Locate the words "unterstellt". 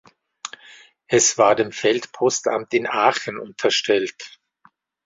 3.37-4.41